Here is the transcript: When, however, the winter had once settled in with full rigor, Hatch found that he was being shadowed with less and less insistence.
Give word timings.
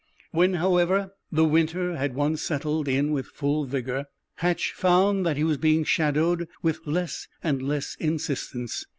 When, 0.31 0.55
however, 0.55 1.13
the 1.31 1.45
winter 1.45 1.95
had 1.95 2.15
once 2.15 2.41
settled 2.41 2.87
in 2.87 3.11
with 3.11 3.27
full 3.27 3.67
rigor, 3.67 4.05
Hatch 4.37 4.73
found 4.75 5.27
that 5.27 5.37
he 5.37 5.43
was 5.43 5.57
being 5.57 5.83
shadowed 5.83 6.47
with 6.63 6.79
less 6.87 7.27
and 7.43 7.61
less 7.61 7.95
insistence. 7.99 8.83